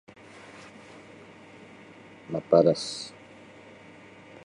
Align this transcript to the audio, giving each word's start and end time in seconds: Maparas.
Maparas. 2.31 2.83